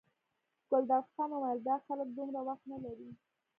[0.69, 3.09] ګلداد خان وویل دا خلک دومره وخت نه لري.